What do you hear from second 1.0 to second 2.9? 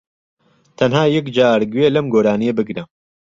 یەکجار گوێ لەم گۆرانیە بگرە